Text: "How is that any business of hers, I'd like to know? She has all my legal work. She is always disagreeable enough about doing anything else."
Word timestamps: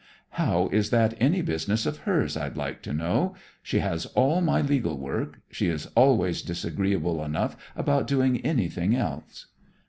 "How 0.31 0.67
is 0.71 0.89
that 0.89 1.13
any 1.19 1.43
business 1.43 1.85
of 1.85 1.97
hers, 2.09 2.35
I'd 2.35 2.57
like 2.57 2.81
to 2.81 2.91
know? 2.91 3.35
She 3.61 3.77
has 3.81 4.07
all 4.07 4.41
my 4.41 4.61
legal 4.61 4.97
work. 4.97 5.41
She 5.51 5.67
is 5.67 5.89
always 5.93 6.41
disagreeable 6.41 7.23
enough 7.23 7.55
about 7.75 8.07
doing 8.07 8.39
anything 8.41 8.95
else." 8.95 9.45